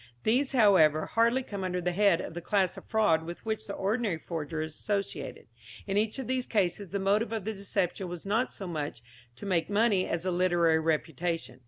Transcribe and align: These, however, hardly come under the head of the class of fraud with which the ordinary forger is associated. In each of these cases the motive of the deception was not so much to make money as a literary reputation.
These, 0.23 0.53
however, 0.53 1.05
hardly 1.05 1.43
come 1.43 1.63
under 1.63 1.79
the 1.79 1.91
head 1.91 2.21
of 2.21 2.33
the 2.33 2.41
class 2.41 2.75
of 2.75 2.85
fraud 2.85 3.21
with 3.21 3.45
which 3.45 3.67
the 3.67 3.75
ordinary 3.75 4.17
forger 4.17 4.63
is 4.63 4.73
associated. 4.73 5.45
In 5.85 5.95
each 5.95 6.17
of 6.17 6.25
these 6.25 6.47
cases 6.47 6.89
the 6.89 6.97
motive 6.97 7.31
of 7.31 7.45
the 7.45 7.53
deception 7.53 8.07
was 8.07 8.25
not 8.25 8.51
so 8.51 8.65
much 8.65 9.03
to 9.35 9.45
make 9.45 9.69
money 9.69 10.07
as 10.07 10.25
a 10.25 10.31
literary 10.31 10.79
reputation. 10.79 11.59